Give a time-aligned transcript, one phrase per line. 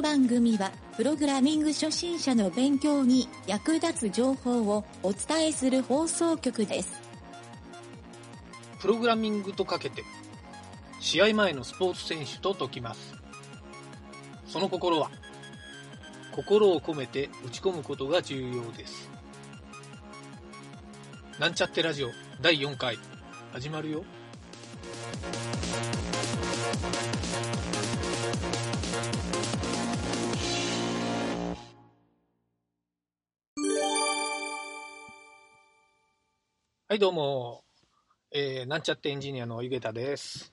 [0.00, 7.02] の番組は、プログラミング初心者の勉強に役立つ情報をお伝えする放送局です。
[8.80, 10.02] プログラミングとかけて、
[11.00, 13.14] 試合前のスポーツ選手と解きます。
[14.46, 15.10] その心は、
[16.32, 19.10] 心を込めて打ち込むことが重要です。
[21.38, 22.10] なんちゃってラジオ
[22.40, 22.98] 第4回、
[23.52, 24.04] 始まるよ。
[36.90, 37.62] はい、どうも。
[38.32, 40.50] えーなんちゃってエンジニアのゆげたです。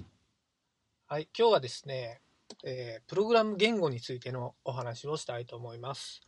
[1.07, 2.21] はい、今日はですね、
[2.63, 6.21] えープログラム言語についてのお話をしたいと思います。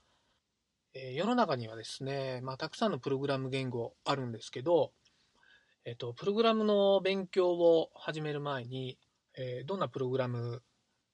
[0.96, 4.94] えー世の中にはですね、まあ、たくさんのプログラム言語あるんですけど、
[5.86, 8.98] えっと、プログラムの勉強を始める前に、
[9.38, 10.64] えーどんなプログラム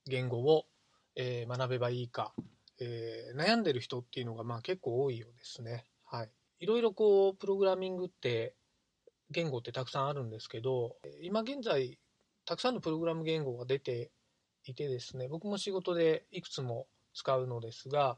[0.05, 0.67] 言語を、
[1.17, 2.33] えー学べばいいか、
[2.79, 5.83] えー悩んでる人っていうのがまあ結構多いようですね。
[6.05, 6.29] はい。
[6.59, 8.55] いろいろこう、プログラミングって
[9.31, 11.99] 言語ってたくさんあるんですけど、今現在、
[12.45, 14.11] たくさんのプログラム言語が出て
[14.65, 18.17] いてですね、僕も仕事でいくつも使うのですが、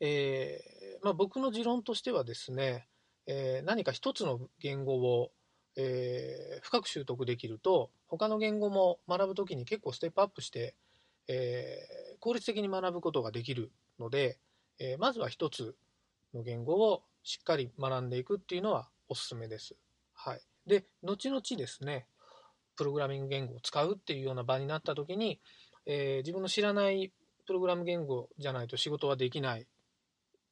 [0.00, 2.88] えーまあ、僕の持論としてはですね、
[3.26, 5.30] えー何か一つの言語を、
[5.76, 10.74] えー深く習得できると、他の言語も学ぶときに結構ステップアップして、
[11.28, 14.38] えー効率的に学ぶことができるので、
[14.78, 15.76] えーまずは一つ
[16.34, 19.76] の言語をしっかり学んでいくっていうのはおすすめです。
[20.14, 20.40] はい。
[20.66, 22.06] で、後々ですね、
[22.76, 25.38] プログラミング言語を使うっていうような場になった時に、
[25.84, 27.12] えー自分の知らない
[27.46, 29.58] プログラム言語じゃないと仕事はできな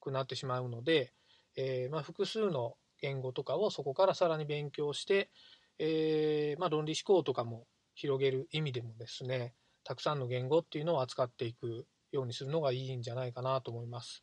[0.00, 1.14] くなってしまうので、
[1.56, 5.30] えーまあ、複数の言語とかをそこからさらに勉強して、
[5.78, 14.22] えーまあ、論理思考とかも広げる意味でもですね、たくさんの言語っていうのを扱っていくようにするのがいいんじゃないかなと思います。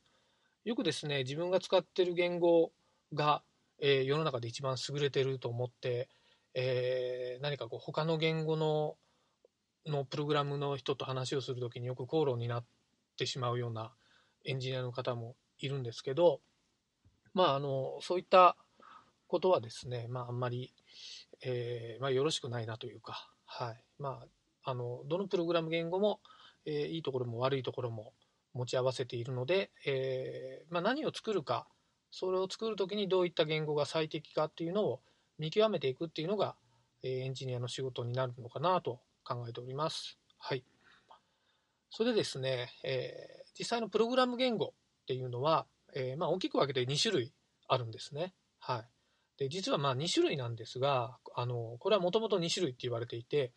[0.65, 2.71] よくですね、自分が使ってる言語
[3.13, 3.41] が、
[3.79, 6.09] えー世の中で一番優れてると思って、
[6.53, 8.95] えー何かこう他の言語の
[9.85, 12.65] のプログラムの人と話をするときによく口論になっ
[13.17, 13.91] てしまうような
[14.45, 16.41] エンジニアの方もいるんですけど、
[17.33, 18.57] まあ、あのそういった
[19.27, 20.73] ことはですね、まあ、あんまり、
[21.43, 23.83] えーまあ、よろしくないなというか、はい。
[23.99, 24.21] ま
[24.63, 26.19] あ、あのどのプログラム言語も、
[26.65, 28.13] えーいいところも悪いところも
[28.53, 31.67] 持ち合わせているので、えーまあ、何を作るか
[32.11, 35.01] それを作るときにどういった言語が最適かっていうのを
[35.37, 36.55] 見極めていくっていうのが、
[37.03, 40.17] えエンジニアの仕事になるのかなと考えております。
[40.39, 40.63] はい。
[41.89, 45.65] それでですね、えー実際のプログラム言語っていうのは、
[45.95, 47.33] えーまあ、大きく分けて2種類
[47.67, 48.33] あるんですね。
[48.59, 48.85] はい。
[49.39, 53.51] で、実はまあ2種類なんですが、あの、これはもともと2種類って言われていて、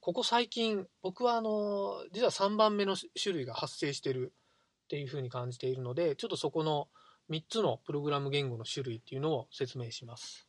[0.00, 4.32] ここ最近、僕はあの、実は3番目の種類が発生してる
[4.84, 6.88] っていうふうに感じているので、ちょっとそこの
[7.30, 10.48] 3つのプログラム言語の種類っていうのを説明します。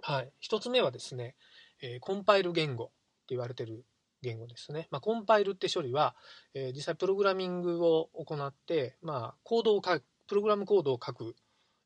[0.00, 0.32] はい。
[0.42, 1.36] 1つ目はですね、
[1.80, 2.92] えーコンパイル言語って
[3.30, 3.84] 言われてる
[4.22, 4.88] 言語ですね。
[4.90, 6.16] まあ、コンパイルって処理は、
[6.54, 11.36] えー実際プログラミングを行って、まあ、コードを書く、プログラムコードを書く、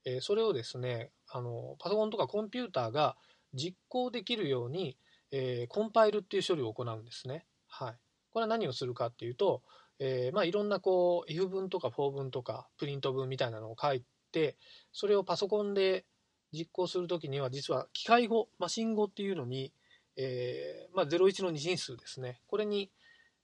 [0.05, 3.17] えーそれをですね、あの、パソコンとかコンピューターが
[3.55, 4.97] 実行できるように、
[5.33, 7.47] えーコンパイルっていう処理を行うんですね。
[7.67, 7.99] はい。
[8.31, 9.63] これは何をするかっていうと、
[9.99, 14.57] えーまあ、いろんなこう、if 文とか for 文とかプリント文みたいなのを書いて、
[14.93, 16.05] それをパソコンで
[16.53, 19.73] 実行するときには、実は機械語、マシン語っていうのに、
[20.17, 22.41] えーまあ、01の二進数ですね。
[22.47, 22.91] これに、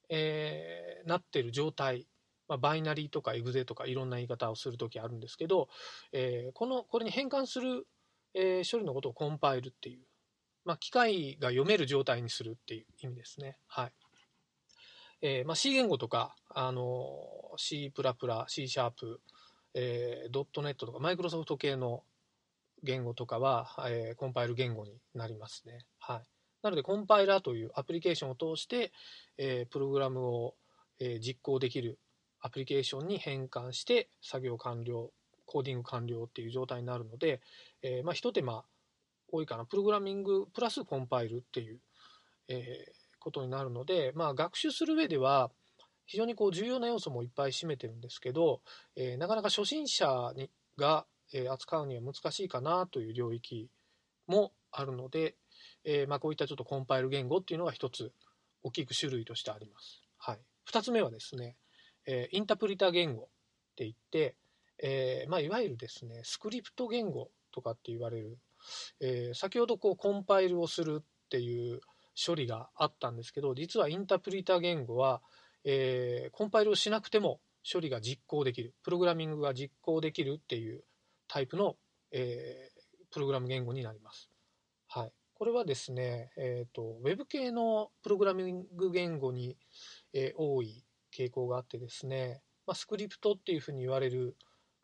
[0.08, 2.06] えーなってる状態、
[2.46, 5.68] まあ、バイナリーとかエグゼとかいろんな言い方をするときあるんですけど、
[6.12, 7.86] えーこの、これに変換する、
[8.34, 10.06] えー処理のことをコンパイルっていう、
[10.64, 13.58] まあ、機械が読める状態にするっていう意味ですね。
[13.66, 13.92] はい。
[15.22, 17.16] えーまあ、C 言語とか、あの
[17.56, 17.92] C++、
[18.48, 19.20] C シャープ、
[19.74, 22.02] えー、ドットネットとか、マイクロソフト系の
[22.82, 25.86] 言語とかは、えーコンパイル言語になりますね。
[26.00, 26.22] はい。
[26.62, 28.92] なので、コンパイラーというアプリケーションを通して、
[29.38, 30.56] えープログラムを、
[30.98, 32.00] えー実行できる
[32.40, 35.12] アプリケーションに変換して作業完了、
[35.46, 37.40] コーディング完了っていう状態になるので、
[37.82, 38.64] えーまあ、一手間
[39.30, 41.78] 多いかな、プログラミングプラスコンパイルっていう、
[42.48, 45.50] えーことになるので、まあ、学習する上では、
[46.06, 48.60] 非常にこう重要な要素もいっぱい占めてるんですけど、
[48.96, 53.70] えーなかなか初心者にが、えー扱うには難しいかなという領域
[54.26, 55.36] もあるので、
[55.84, 58.12] えーまあ、こういったちょっとコンパイル言語っていうのが一つ
[58.62, 60.02] 大きく種類としてあります。
[60.18, 61.56] はい、二つ目はですね、
[62.06, 63.26] えーインタプリタ言語っ
[63.76, 64.36] て言って、
[64.82, 68.38] えーまあ、いわゆるですねスクリプト言語とかって言われる、
[69.00, 71.80] えー先ほどこうコンパイルをするっていう
[72.24, 75.22] 処理があったんですけど実はインタープリタ言語は、
[75.64, 77.40] えー、コンパイルをしなくても
[77.70, 80.84] 処理が実行できる、プログラミングが実行できるっていう
[81.28, 81.76] タイプの、
[82.10, 84.30] えー、プログラム言語になります。
[84.88, 85.12] はい。
[85.34, 89.56] これはですね、えっ、ー、と、Web 系のプログラミング言語に、
[90.12, 90.84] えー、多い
[91.16, 94.36] 傾向があってですね、まあ、スクリプトっていうふうに言われる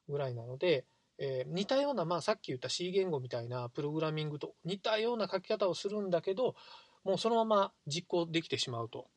[0.09, 0.87] ぐらいなので、
[1.19, 6.55] えー、似たような、まあ、さっき言った C 言語みたいなプログラミングと似たような書き方をするんだけど、
[7.05, 9.09] もうそのまま実行できてしまうと。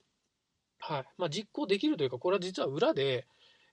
[0.80, 3.28] はいまあ、実行できるというか、これは実は裏で、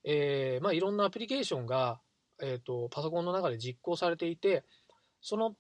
[0.05, 2.01] えーまあ、いろんなアプリケーションが、
[2.41, 4.65] えーと、パソコンの中で実行されていて、
[5.21, 5.57] その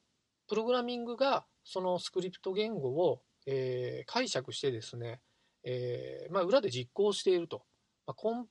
[0.48, 5.20] プログラミングがそのスクリプト言語を、えー、解釈してですね、
[5.64, 7.62] えーまあ、裏で実行していると。
[8.06, 8.46] まあ、コン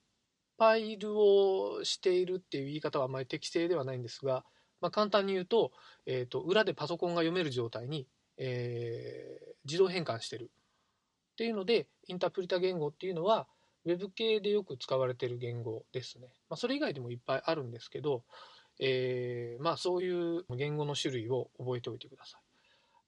[0.56, 4.44] パイルをしているっていう言い方はあまり適正ではないんですが、
[4.80, 5.72] まあ、簡単に言うと,、
[6.06, 8.06] えーと、裏でパソコンが読める状態に、
[8.38, 10.50] えー、自動変換してる。
[11.32, 13.46] っていうのでインタープリタ言語っていうのは
[13.84, 18.24] Web 系でよく使われてる言語ですね、まあ、それ以外でもいっぱいあるんですけど、
[18.80, 22.40] えー、まあ、そういう言語の種類を覚えておいてください。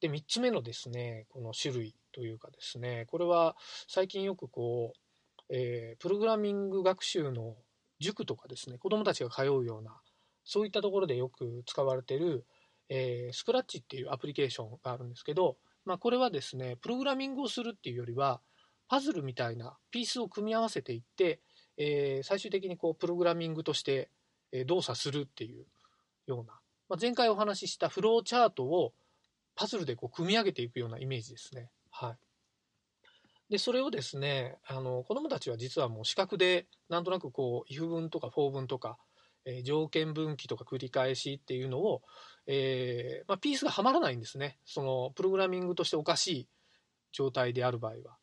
[0.01, 3.55] で3つ目のですねこの種類というかですねこれは
[3.87, 4.99] 最近よくこう
[5.51, 7.57] えー、プログラミング学習の
[7.99, 10.01] 塾とかですね子どもたちが通うような
[10.45, 12.45] そういったところでよく使われている、
[12.91, 15.57] えー、スクラッチっていうアプリケーションがあるんですけど、
[15.87, 18.41] まあ、これはですねプログラミングをするっていうよりは
[18.89, 21.41] パズルみたいなピースを組み合わせていって、
[21.79, 24.11] えー、最終的にこうプログラミングとして
[24.67, 25.65] 動作するっていう
[26.27, 26.55] ような、
[26.89, 28.93] まあ、前回お話ししたフローチャートを
[29.55, 31.71] パズルでこう組み上げていくようなイメージですね。
[31.91, 32.17] はい
[33.51, 38.97] で、それをですね、あの、子供たちは実はもう視覚で、なんとなくこう、if 文とか for 文とか、
[39.45, 42.03] え、条件分岐とか繰り返しっていうのを、
[42.47, 44.59] えー、まあ、ピースがはまらないんですね。
[44.65, 46.49] その、プログラミングとしておかしい
[47.13, 48.21] 状態である場合は。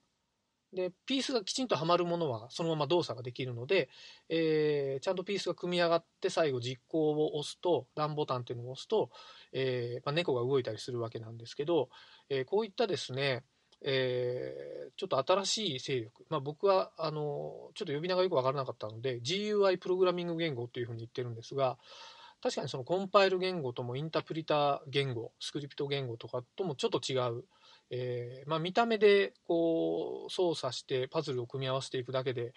[0.73, 3.89] で、ピースがきちんとはまるものはそのまま動作ができるので、
[4.29, 9.09] えー、ちゃんとピースが組み上がって最後実行を押すと、ランボタンっていうのを押すと、
[9.53, 11.89] えーまあ、猫が動いたりするわけなんですけど、
[12.29, 13.43] え、こういったですね、
[13.83, 21.77] えー、ちょっと新しい勢力、まあ、僕はあのちょっと呼び名がよく分からなかったので GUI プログラミング言語というふうに言ってるんですが
[22.41, 27.43] 確かにそのコンパイル言語ともインタプリター言語スクリプト言語とかともちょっと違う、
[27.89, 32.53] えーまあ、見た目でこう操作してパズルを組み合わせていくだけで、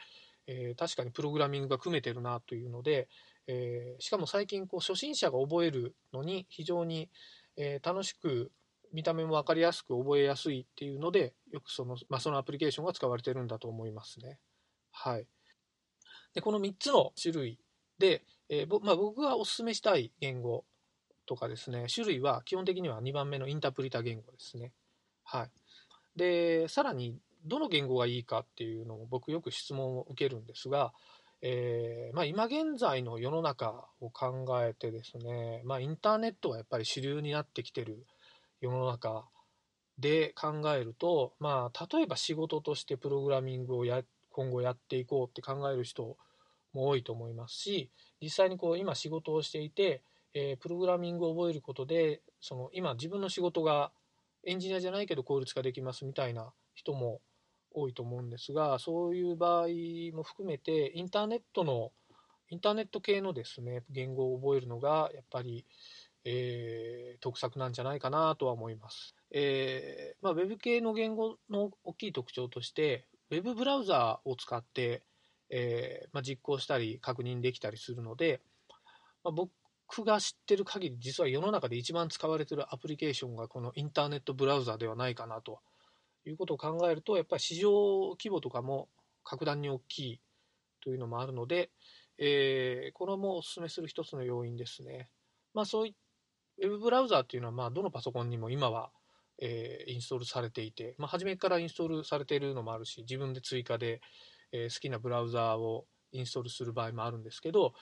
[0.46, 3.08] えー、確かにプログラミングが組めてるなというので、
[3.46, 7.08] えー、しかも最近こう初心者が覚えるのに非常に、
[7.56, 8.52] えー、楽しく
[8.92, 14.38] 見た目も分かりやすく覚えやすいっていうので、よくその,、まあ、そのアプリケーションが使われてるんだと思いますね。
[14.92, 15.26] はい。
[16.34, 17.58] で、この3つの種類
[17.98, 20.64] で、えーまあ、僕がお勧めしたい言語
[21.26, 24.72] とかですね、種類は基本的には2番目のインタープリタ言語ですね。
[25.24, 25.50] はい。
[26.16, 30.92] で、さらに、どの言語がいいかっていうのを僕よく質問を受けるんですが、
[31.42, 38.04] えーまあ、今現在の世の中を考えてですね、まあ、インターネットがやっぱり主流になってきてる
[38.60, 39.24] 世の中
[39.98, 46.16] で考えると、まあ、例えば仕事としてプログラミングをや今後やっていこうって考える人
[46.72, 47.90] も多いと思いますし
[48.22, 50.02] 実際にこう今仕事をしていて、
[50.34, 53.90] えー、プログラミングを覚えることでその今自分の仕事が
[54.46, 57.20] エンジニアじゃないけど効率化できますみたいな人も
[57.72, 59.66] 多いと思うんですがそういう場合
[60.14, 61.92] も含めてインターネットの
[62.48, 65.64] インターネット系のですね言語を覚えるのがやっぱり
[66.24, 69.14] えー、得策なんじゃないかなとは思います。
[69.30, 75.02] えーまあ、Web 系の言語の大きい特徴として Web ブラウザーを使って、
[75.50, 78.40] えーまあ、実行したり確認できたりするので、
[79.24, 85.60] まあ、僕が知ってる限り実は世の中で一番使われてるアプリケーションがこのインターネットブラウザーではないかなと
[86.26, 88.88] いうことを考えるとやっぱり市場規模とかも
[89.24, 90.20] 格段に大きい
[90.82, 91.70] というのもあるので、
[92.18, 95.10] えー、これもお勧めする一つの要因ですね。
[95.54, 95.94] まあ、そういっ
[96.62, 98.90] ウェブブラウザーっていうのは、まあ、どのパソコンにも今は、
[99.40, 104.00] えー、インストールされていて、まあ、初めからインストールされているのもあるし、自分で追加で、
[104.52, 107.72] えー、好きなブラウザーをインストールする場合もあるんですけど、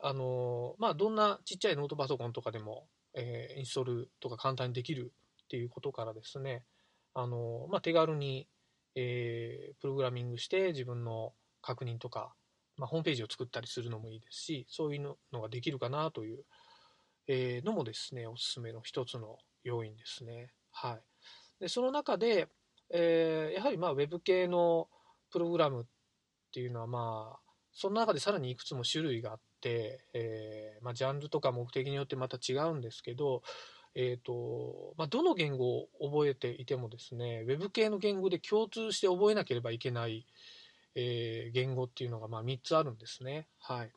[0.00, 5.12] あのー、まあ、どんなちっちゃいノートパソコンとかでも、えー、インストールとか簡単にできる
[5.44, 6.64] っていうことからですね、
[7.14, 8.48] あのまあ、手軽に、
[8.94, 12.34] えー、プログラミングして自分の確認とか、
[12.76, 16.44] まあ、ホームページを作ったりするのもいいですし、そういうのができるかなという
[17.28, 20.52] えー、のもですね、おすすめの一つの要因ですね。
[20.72, 21.02] はい。
[21.60, 22.48] で、その中で、
[22.90, 24.88] えー、やはりまあ Web 系の
[25.30, 25.84] プログラムっ
[26.52, 27.38] ていうのはまあ、
[27.72, 33.42] その中でさらにいくつも種類があって、えー、まあ、ジャンルとか目的によってまた違うんですけど、
[33.94, 40.26] えーとまあ、どの言語を覚えていてもですね Web 系の言語で共通して覚えなければいけない、
[40.94, 43.48] えー、言語っていうのがまあ3つあるんですね。
[43.58, 43.90] はい。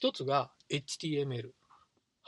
[0.00, 1.50] 1つが HTML。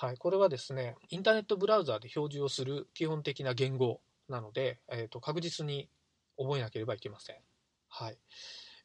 [0.01, 0.17] はい。
[0.17, 5.91] これはですね、インターネットブラウザーで表示をする基本的な言語なので、えー、と確実に
[6.39, 7.37] 覚えなければいけません。
[7.91, 8.17] はい。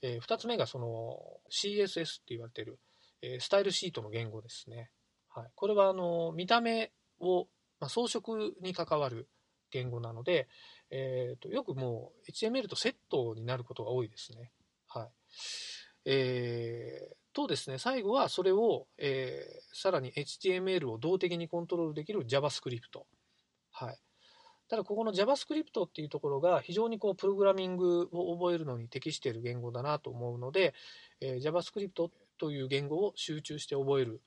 [0.01, 1.17] えー、2つ目がその
[1.49, 2.79] CSS って言われている、
[3.21, 4.89] えー、スタイルシートの言語ですね。
[5.33, 5.47] はい。
[5.55, 6.91] これはあの見た目
[7.21, 7.47] を、
[7.79, 9.29] まあ、装飾に関わる
[9.71, 10.49] 言語なので、
[10.91, 14.51] えーと、よくもう HTML とセットになることが多いですね。
[14.89, 15.09] はい
[16.03, 22.79] えー、とですね、最後はそれを、えー、さらに HTML を動的にコントロールできる JavaScript。
[23.71, 23.97] はい、
[24.69, 30.73] ただここの JavaScript っていうところが非常にこうプログラミングを覚えるのに適している言語だなと思うので、
[31.19, 34.21] えー、JavaScript という言語を集中して覚える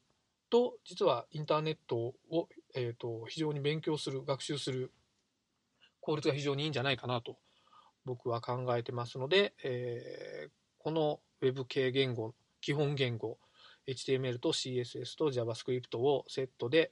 [0.50, 1.96] と実はインターネット
[2.30, 4.92] を、えーと、非常に勉強する学習する
[6.00, 7.38] 効率が非常にいいんじゃないかなと
[8.04, 13.38] 僕は考えてますので、えー、この Web 系言語基本言語
[13.88, 16.90] HTML と CSS と JavaScript をセットで、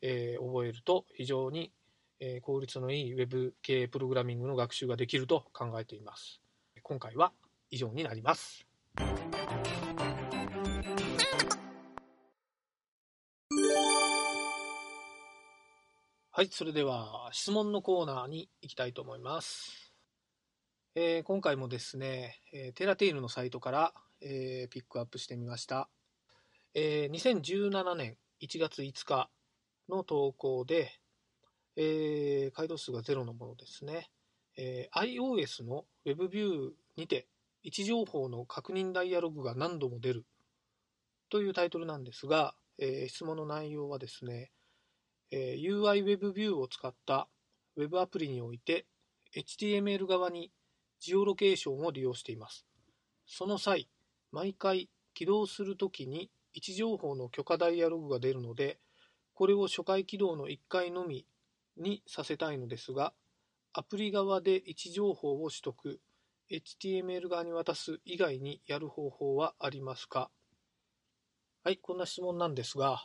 [0.00, 1.72] えー、覚えると非常に
[2.20, 6.40] え効率のいい Web 系プログラミングの学習ができると考えています。
[6.82, 7.32] 今回は
[7.70, 8.66] 以上になります。
[16.30, 19.92] はい、それでは質問のコーナーに行きたいと思います。
[20.94, 25.88] えー、今回もですね、えー、テラテイルのサイトから、えー、ピックアップしてみました。
[26.74, 29.30] えー、2017年1月5日
[29.88, 30.92] の投稿で、
[31.76, 34.10] えー、回路数が0のものですね。
[34.56, 37.26] えー、iOS の WebView にて
[37.62, 40.24] 位置情報の確認ダイアログが何度も出る
[41.30, 44.50] というタイトルなんですが、えー、質問の内容はですね、
[45.30, 47.28] えー、UI WebView を使った
[47.76, 48.86] Web アプリにおいて
[49.36, 50.50] HTML 側に
[51.00, 52.66] ジオロケーションを利用しています。
[53.26, 53.88] その際、
[54.32, 58.78] 毎回起動するときに位置情報の許可ダイアログが出るので、
[59.34, 61.26] これを初回起動の1回のみ
[61.76, 63.12] にさせたいのですが、
[63.72, 66.00] アプリ側で位置情報を取得、
[66.50, 70.30] HTML 側に渡す以外にやる方法はありますか？
[71.62, 73.00] はい、こんな質問なんですが、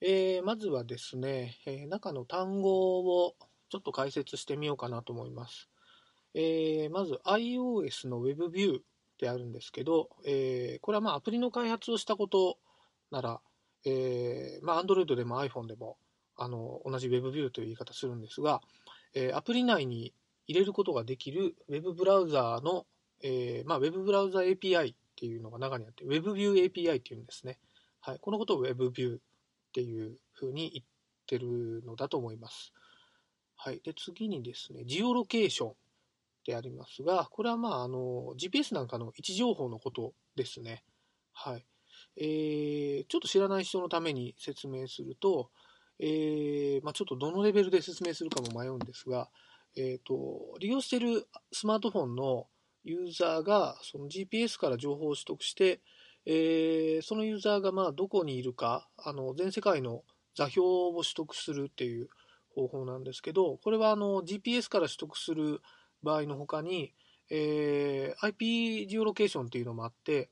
[0.00, 3.34] えー、まずはですね、えー、中の単語を
[3.68, 5.68] ちょっと解説してみようかなと思います。
[6.34, 8.80] えー、まず iOS の WebView
[9.22, 12.58] ってあるんですけど、えこれはまあアプリの開発をしたこと
[13.12, 13.40] なら、
[13.84, 15.96] えまあ Android でも iPhone でも
[16.36, 18.60] あの同じ WebView という言い方するんですが、
[19.14, 20.12] えー、アプリ内に
[20.48, 22.84] 入れることができる Web ブラウザーの、
[23.22, 27.58] えーまあ、Web ブラウザー API っていうのが中にあって WebView API っていうんですね、
[28.00, 29.20] はい、このことを WebView っ
[29.72, 30.84] ていうふうに言っ
[31.26, 32.72] てるのだと思います、
[33.56, 35.72] はい、で次にですねジオロケーション。
[36.44, 40.84] でありますがこれはまああの GPS なんかの位置情報のことですね。
[41.32, 41.66] はい。
[42.16, 45.50] えー、ちょっと知らない人のために説明すると、
[45.98, 49.30] えー、まあ、ちょっとどのレベルで説明するかも迷うんですが、
[49.76, 52.46] えーと、利用しているスマートフォンの
[52.84, 55.80] ユーザーがその GPS から情報を取得して、
[56.26, 60.02] えー、そのユーザーがまあどこにいるかあの全世界の
[60.36, 62.08] 座標を取得するっていう
[62.54, 65.60] 方法なんですけどこれはあの GPS から取得する
[66.02, 66.92] 場合のほかに、
[67.30, 70.28] えー、IP ジオロケーションっていうのもあって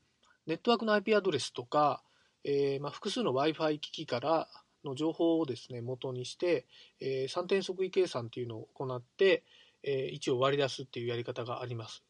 [0.46, 2.02] ネットワークの IP アドレスとか、
[2.44, 4.48] えーまあ、複数の Wi-Fi 機器から
[4.84, 6.66] の情報をですね元にして、
[7.00, 9.44] えー、3点即位計算っていうのを行って、
[9.82, 12.02] えー、位置を割り出すっていうやり方があります。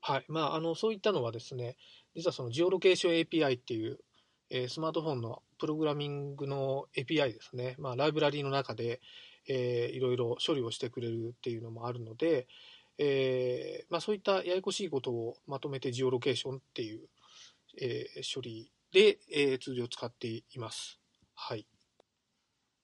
[0.00, 1.76] はいまあ、あのそういったのはですね
[2.14, 3.98] 実はそのジオロケーション API っていう、
[4.50, 9.00] えー、スマートフォンのプログラミングの API ですね、まあ、ライブラリーの中で、
[9.48, 12.46] えー、いろいろ処理をしてくれるっていうのもあるので、
[12.98, 17.08] えーまあ、そういったややこしいことをまとめてジオロケーションっていう、
[17.80, 21.00] えー、処理で、えー、通常使っています。
[21.34, 21.66] はい。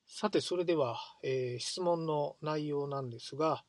[0.07, 3.65] さて、それでは、えー、質問の内容なんですが、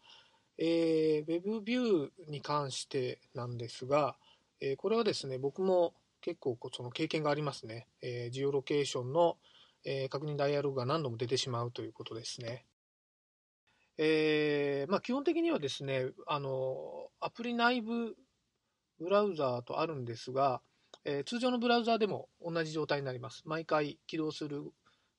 [0.57, 4.15] えー、WebView に関してなんですが、
[4.59, 7.87] えー、これはですね、僕も結構その経験がありますね。
[8.01, 9.37] えー、ジオロケーションの、
[9.85, 12.65] えー、確認ダイアログが何度も出てしまうということですね。
[14.03, 18.15] えーまあ、基本的にはですね、あのアプリ内部
[18.99, 20.59] ブラウザーとあるんですが、
[21.05, 23.43] えー、通常のブラウザーでも同じ状態になります。
[23.45, 24.71] 毎回起動する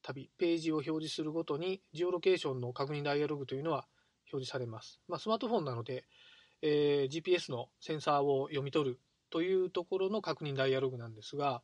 [0.02, 3.86] 旅、ページを表示するごとに、ジオロケーションの確認ダイアログというのは
[4.32, 5.00] 表示されます。
[5.06, 6.04] まあ、スマートフォンなので、
[6.60, 11.62] えー、GPS のセンサーを読み取るというところの確認ダイアログなんですが、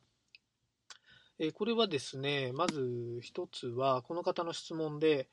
[1.37, 5.27] えー、これはですね、まず一つは、この方の質問で、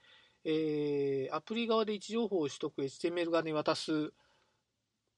[0.49, 4.13] えー、アプリ側で位置情報を取得、HTML 側に渡す、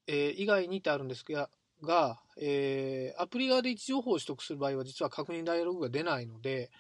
[0.06, 1.50] えー、以外にってあるんですが、
[1.82, 6.70] が、えー、アプリ側で位置情報を取得する場合は実は確認ダイアログが出ないので、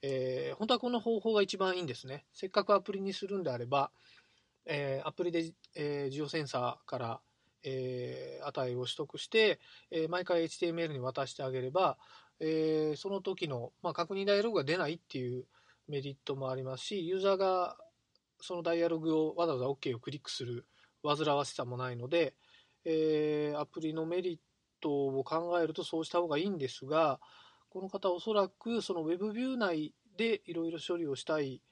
[0.00, 2.24] えー、本当はこの方法が一番いいんですね。
[2.32, 3.90] せっかくアプリにするんであれば、
[4.64, 7.20] えー、アプリで、えー、ジオセンサーから、
[7.62, 9.60] えー、値を取得して、
[9.90, 11.98] えー、毎回 HTML に渡してあげれば、
[12.40, 15.44] えー、その時の、まあ、確認ダイアログが出ないっていう
[15.88, 17.76] メリットもありますし、ユーザーが
[18.40, 20.66] そのダイアログをわざわざ OK をクリックする
[21.02, 22.34] 煩わしさもないので、
[22.84, 24.38] えー、アプリのメリッ
[24.80, 27.20] トを考えるとそうした方がいいんですが、
[27.70, 31.62] この方おそらくその Web ビュー内でいろいろ処理をしたい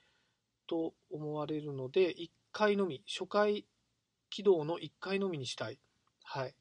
[0.67, 3.67] と思われるので、1回のみ、初回
[4.31, 5.79] 起動の1回のみにしたい。
[6.25, 6.55] はい。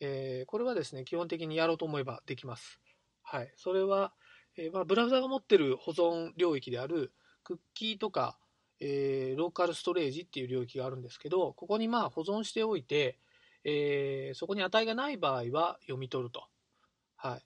[0.00, 2.80] えー、これはですね、基本的にやろうと思えばできます。
[3.22, 3.52] はい。
[3.56, 4.12] それは、
[4.56, 7.12] えー、まあ、ブラウザが持ってる保存領域である
[7.44, 8.38] クッキーとか、
[8.80, 13.18] えー、ローカルストレージっていう領域があるんですけど、ここにまあ保存しておいて、
[13.64, 16.44] えー、そこに値がない場合は読み取ると。
[17.16, 17.42] はい。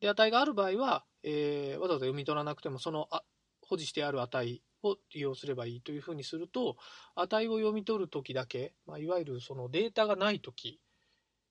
[0.00, 3.22] で、値がある場合は、えー、わざわざ読み取らなくても、そのあ
[3.62, 6.76] 保持してある値を利用すればいいというふうにすると、
[7.16, 10.80] 値を読み取るときだけ、まあ、いわゆるそのデータがないとき、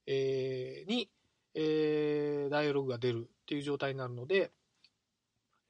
[0.05, 1.09] えー、に、
[1.55, 4.51] えー、ダイアログが出るっていう状態になるので、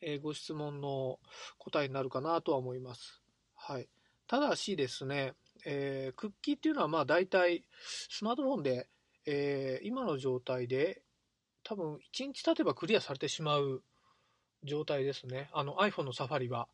[0.02, 1.20] えー、ご質問の
[1.58, 3.23] 答えになるかなとは思います。
[3.66, 3.88] はい。
[4.28, 7.64] ただしですね、えー、クッキーっていうのはまあ大体
[8.10, 8.90] スマートフォンで、
[9.26, 11.02] えー、今の状態で
[11.64, 13.82] 多分1日経てばクリアされてしまう
[14.66, 15.50] 状態ですね。
[15.54, 16.68] あの iPhone のサファリは。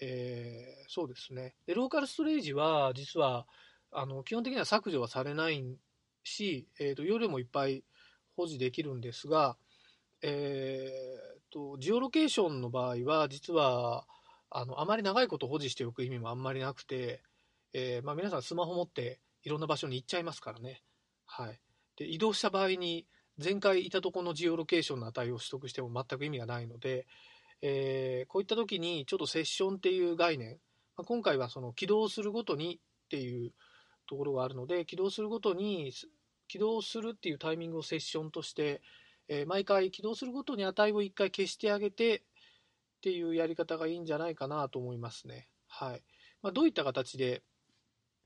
[0.00, 1.56] えー、そうですね。
[1.66, 3.48] で、ローカルストレージは実は
[3.90, 5.76] あの基本的には削除はされない
[6.22, 7.82] し、えーと、容量もいっぱい
[8.36, 9.56] 保持できるんですが、
[10.22, 14.06] えーとジオロケーションの場合は実は
[14.50, 17.22] あの、あまり長いこと保持しておく意味もあんまりなくて、
[17.72, 20.82] えー、まあ、皆さんスマホ持っていろんな場所に行っちゃいますからね。
[21.26, 21.60] はい。
[21.96, 23.06] で、移動した場合に、
[23.42, 27.06] 前回いたとこのジオロケーションの値を取得しても全く意味がないので、
[27.62, 30.58] えー、こういった時にちょっとセッションっていう概念、
[30.96, 33.52] まあ、今回はその起動するごとにっていう
[34.08, 35.92] ところがあるので、起動するごとに、
[36.48, 38.80] 起動するっていうタイミングをセッションとして、
[39.28, 42.24] えー、毎回起動するごとに値を1回消してあげて、
[42.98, 45.48] っていうやり方がいいんじゃないかなと思いますね。
[45.68, 46.02] はい。
[46.42, 47.42] まあ、どういった形で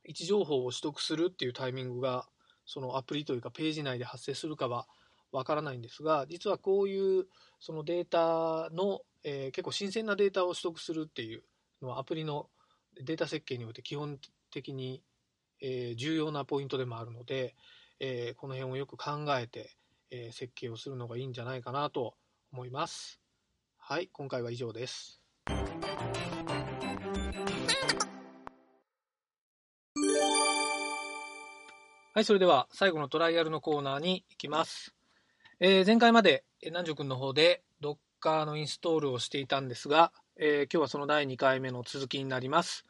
[0.05, 2.27] 位置情報を取得するっていうタイミングが、
[2.65, 4.87] そのアプリというかページ内で発生するかは
[5.31, 7.27] わからないんですが、実はこういう
[7.61, 11.43] そのデータの、えー、結構新鮮なデータを取得するっていう
[11.83, 12.49] のはアプリの
[13.03, 14.19] データ設計において基本
[14.51, 15.03] 的に、
[15.61, 17.55] えー、重要なポイントでもあるので、
[18.01, 19.71] えー、この辺をよく考えて、
[20.15, 22.17] え設計をするのがいいんじゃないかなと
[22.53, 23.22] 思います。
[23.85, 25.21] はい、今回は以上です。
[32.15, 34.95] はい、それでは最後のトライアルのコーナーに行きます。
[35.59, 42.87] えー、前回まで南條くんの方で Docker のインストールをしていたんですが、えー、今日はその第2回目の続きになります。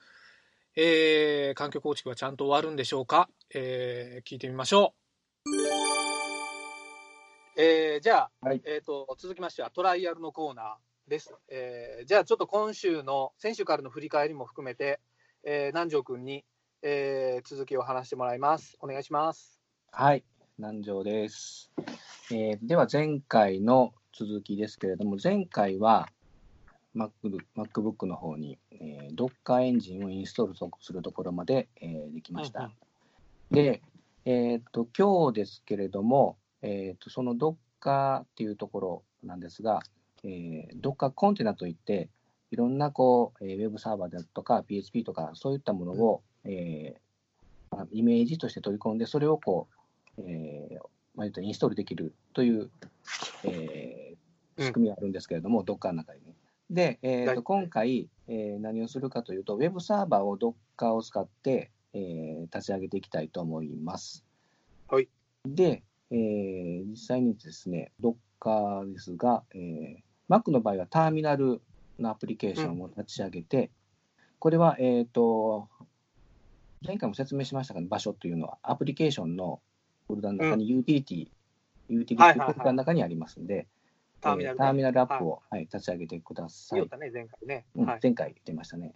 [0.77, 5.02] えー、環境構築はちゃんと終わるんでしょうか、えー、聞いてみましょう。
[7.55, 11.35] えー、じゃあ、はい、えーと、続きましてはトライアルのコーナーです。
[11.49, 15.01] えー、じゃあちょっと今週の先週からの振り返りも含めて、
[15.45, 16.47] えー、南條君に、
[16.81, 18.79] えー、続きを話してもらいます。
[18.81, 19.61] お願いします。
[19.91, 20.25] はい、
[20.57, 21.71] 南條です。
[22.31, 26.09] えー、では前回の続きですけれども、前回は
[26.97, 32.71] MacBook の方に、えー、Docker エンジンをインストールするところまで、えー、できました。
[33.51, 33.83] で、
[34.25, 39.81] えーと、今日ですけれども、えーと、その Docker っていうところなんですが、
[40.25, 42.09] えー、Docker コンテナといって、
[42.51, 49.69] いろんなこう、えー、ウェブサーバーだとか PHP とかそういったものを、うん、えー、まあ、イメージとして取り込んで、それをこ
[50.19, 50.79] う、えー
[51.15, 52.71] まあ、インストールできるという、
[53.45, 56.35] えー、仕組みがあるんですけれども、うん、Docker の中にね。
[56.71, 64.25] で、えーと、今回、えー、何をするかというと、ウェブサーバーを Docker を使って、えー、立ち上げていきたいと思います。
[64.89, 65.09] はい。
[65.45, 71.63] で、えー、実際にですね、Docker ですが、えー、Mac の場合はターミナル
[71.99, 73.69] のアプリケーションを立ち上げて、うん、
[74.39, 75.69] これは、えっ、ー、と、
[76.85, 79.61] 前回も説明しましたが、場所というのは、アプリケーションの
[80.07, 81.29] フォルダの中に Utility、
[81.89, 83.67] うん、Utility というフォルダの中にありますので、
[84.21, 84.45] ターミ
[84.83, 86.81] ナル、アップを、はい、はい、立ち上げてください。
[86.81, 87.65] ね、前回ね。
[87.75, 88.95] うん、前回出ましたね。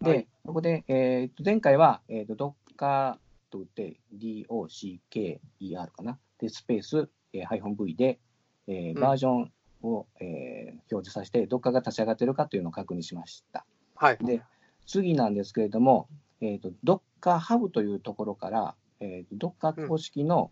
[0.00, 3.16] で、はい、ここで、えー、前回は、えーと、Docker
[3.50, 5.38] と打って DOCKER
[5.92, 6.18] かな。
[6.38, 8.18] で、スペース、えー、ハイフン V で、
[8.66, 13.64] えー、バージョンを、うん、えー、表示させて、どっかが立ち上がっているかというのを確認しました。
[13.94, 14.18] はい。
[14.20, 14.42] で、
[14.86, 16.08] 次なんですけれども、
[16.40, 20.50] えっ、ー、と、Docker Hub というところから、えっ、ー、と、Docker 公式の、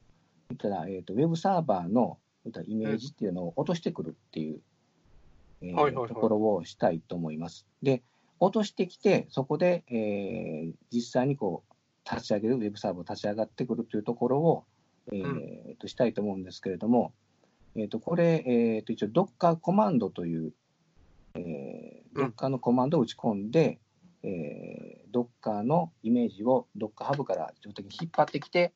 [0.50, 2.18] 言ったら、えっ、と、ウェブサーバーの
[2.66, 4.60] イメージっていうのを落としてくるっていう、
[5.62, 7.66] えーはいはいはいところをしたいと思います。
[7.82, 8.02] で、
[8.40, 11.74] 落としてきて、そこで、えー実際にこう、
[12.10, 14.64] 立ち上げる、ウェブサーバーを立ち上がってくるというところを、
[15.12, 17.12] えーとしたいと思うんですけれども、
[17.76, 20.52] えっ、と、これ、えっ、と、一応、Docker コマンドという、
[21.34, 22.26] えー、うん。
[22.28, 23.80] Docker のコマンドを打ち込んで、
[24.22, 28.72] えー、Docker のイメージを Docker ハブから自動的に引っ張ってきて、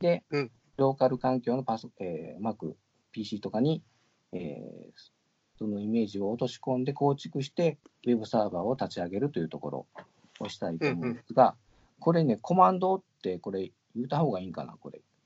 [0.00, 0.50] で、うん。
[0.76, 2.74] ローカル環境のパソ、えー、Mac、
[3.12, 3.82] PC とかに、
[4.32, 5.14] えー
[5.56, 9.86] そのイメージを落とし込んで構築して、ウェブサーバーを立ち上げるというところ
[10.40, 11.54] をしたいと思うんですが、
[12.00, 14.76] これね、コマンドって、これ、言った方がいいんかな？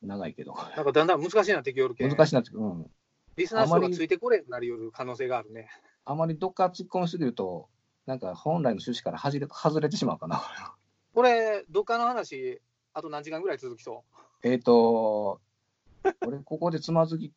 [0.08, 0.54] 長いけど。
[0.76, 2.90] なんかだんだん難しいなってきよるけん難しいなって、うん。
[3.36, 5.68] リスナー層がついてこれになりよる可能性があるね。
[6.04, 7.68] あまりどっか突っ込みすぎると、
[8.06, 10.42] なんか本来の趣旨から外れ 外れてしまうかな。
[11.14, 12.60] これ、どっかの話、
[12.94, 14.04] あと何時間ぐらい続きそ
[14.42, 15.40] えっと、
[16.26, 17.32] 俺、ここでつまずき、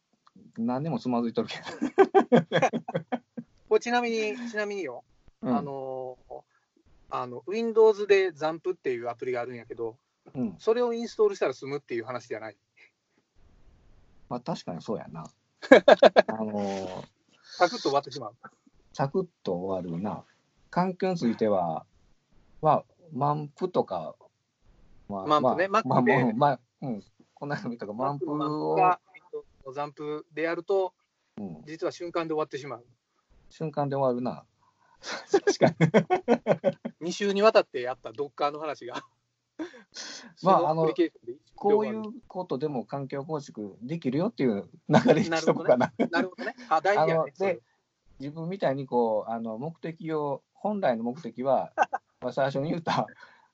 [0.57, 1.60] 何年もつまずいとるけう
[3.69, 5.03] これちなみに、ちなみによ、
[5.41, 5.49] ど。
[5.49, 6.41] うんあのー
[7.13, 9.97] あの、Windows で ZAMP っていうアプリがあるんやけど、
[10.36, 10.56] うん。
[10.60, 12.58] それをインストールしたら済むっていう話じゃない。
[14.30, 15.26] まあ確かにそうやな。
[16.28, 17.06] あのー、
[17.44, 18.36] サクッと終わってしまう。
[18.94, 20.24] サクッと終わるな。
[20.70, 21.86] 環境については、
[22.62, 24.15] は、満プとか、
[25.10, 27.04] ま満プねまあ、Mac まあ、でもうまあ、うん。
[27.34, 30.94] こんなの見たか、満プを、が Windows の ZAMP でやると、
[31.38, 32.86] うん、実は瞬間で終わってしまう。
[33.50, 34.46] 瞬間で終わるな。
[35.32, 35.67] 確か
[37.02, 37.08] に。
[37.10, 39.04] 2週にわたってやった Docker の話が。
[40.43, 40.93] まあその
[41.56, 45.93] こういうことでも環境構築できるよっていう流れにしとかな。
[46.10, 46.56] なるほどね。
[46.69, 47.62] あ、大事で
[48.19, 51.71] 自分みたいにこうあの目的を本来の目的は
[52.21, 53.06] まあ最初に言った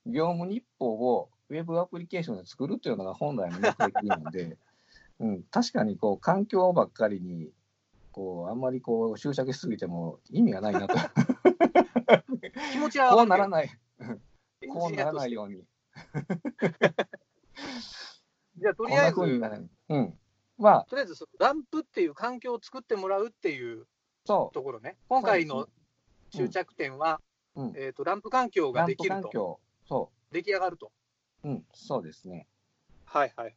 [0.06, 4.58] 業務日報をウェブアプリケーションで作るっていうのが本来の目的なので、
[5.20, 7.52] うん、確かにこう環境ばっかりに
[8.12, 10.96] こうあんまりこう執着しすぎても意味がないなと。
[12.72, 13.70] 気持ちはこうならない。
[14.70, 15.63] こうならないように
[18.58, 19.70] じゃあ、とりあえず、風にならない。
[19.89, 20.20] うん。
[20.58, 23.88] まあとりあえずその、ランプっていう環境を作ってもらうっていう
[24.26, 24.98] そところね。
[25.08, 25.70] 今回の
[26.32, 27.22] 終着点は、
[27.56, 29.60] う、うん、えっと、ランプ環境ができると、環境。
[29.88, 30.91] そ出来上がると。
[31.43, 32.48] う、うん、そうですね。
[33.06, 33.56] はいはい。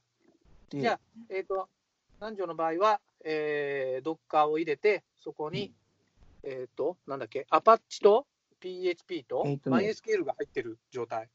[0.71, 1.69] でじゃあ、えっ、と、
[2.21, 5.73] 南條の場合は、えー、ドッカーを入れて、そこに、
[6.43, 8.27] えっ、と、なんだっけ、アパッチと
[8.61, 11.29] PHP と MySQL が入ってる状態。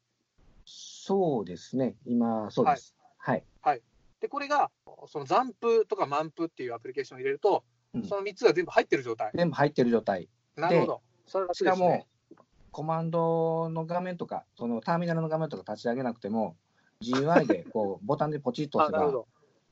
[1.08, 2.96] そうですね、今、そうです。
[3.18, 3.44] はい。
[4.26, 4.72] で、これが、
[5.06, 7.64] その ZAMP とか MAMP っていうアプリケーションを入れると、
[7.94, 9.32] うんその3つが全部入ってる状態。
[9.36, 10.28] 全部入ってる状態。
[10.56, 11.02] なるほど。
[11.28, 12.08] それがしかも、
[12.72, 16.58] コマンドの画面とか、そのターミナルの画面とか立ち上げなくても、
[17.02, 19.26] GUI でこう ボタンでポチッとあ、押せば。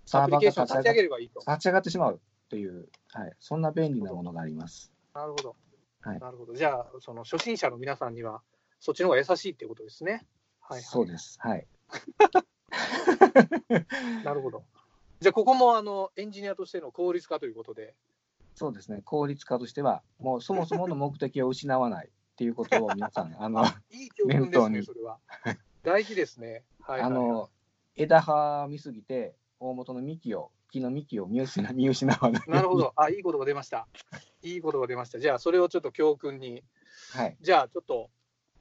[0.05, 1.39] サーバアプリケーーが立ち上がション立ち上げればいいと。
[1.39, 4.93] 立ち上がってしまうという、はい、そんな便利なものがあります。
[5.15, 5.55] なるほど。
[6.01, 6.53] はいなるほど。
[6.53, 8.43] じゃあ、その初心者の皆さんには、
[8.79, 10.27] そっちの方が優しいっていうことですね。
[10.63, 10.81] はい、はい。
[10.81, 11.37] そうです。
[11.39, 11.67] はい。
[14.23, 14.63] なるほど。
[15.19, 17.95] じゃあ、ここもあのエンジニアとしての効率化ということで、
[18.55, 19.01] そうですね。
[19.03, 25.19] 効率化としては、もうそもそもの目的を失わないっていうことを皆さん、 あの、いい教訓ですね、それは。
[25.83, 26.63] 大事ですね。
[26.81, 27.07] はい、はい。
[27.07, 27.49] あの、
[27.95, 32.43] 枝葉見すぎて、大元の幹を、木の幹を見失見失わない。
[32.47, 32.77] なるほ。
[32.77, 32.93] ど。
[32.95, 33.87] あ、いいことが出ました。
[34.41, 35.19] いいことが出ました。
[35.19, 36.63] じゃあ、それをちょっと教訓に、
[37.11, 37.37] はい。
[37.41, 38.09] じゃあ、ちょっと、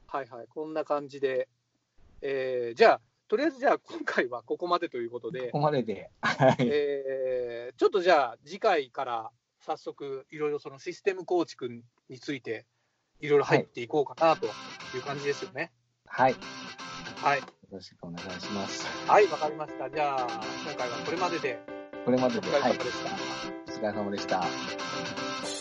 [0.07, 1.49] はいはい、こんな感じで、
[2.23, 6.11] えーじゃあ、とりあえずじゃあ、今回はここまでということでここ、までで。
[6.23, 6.57] はい。
[6.61, 9.31] えーちょっとじゃあ、次回から
[9.61, 11.69] 早速、いろいろそのシステム構築
[12.09, 12.67] について、
[13.21, 15.73] いろいろ入っていこうかなという感じですよね。
[16.07, 16.33] はい。
[16.33, 16.39] よ
[17.17, 17.41] はい。
[17.71, 18.87] ろしくお願いします。
[19.09, 19.89] はい、わかりました。
[19.91, 20.27] じゃあ、
[20.67, 21.59] 今回はこれまでで、
[22.05, 22.73] これまでで、お疲れはい。
[22.75, 23.11] 様でした。
[23.73, 25.52] お疲れ様でした。